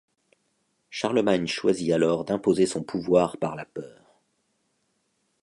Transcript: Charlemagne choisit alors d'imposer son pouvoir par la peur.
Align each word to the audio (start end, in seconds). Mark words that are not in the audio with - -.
Charlemagne 0.89 1.45
choisit 1.45 1.91
alors 1.91 2.25
d'imposer 2.25 2.65
son 2.65 2.81
pouvoir 2.81 3.37
par 3.37 3.55
la 3.55 3.65
peur. 3.65 4.01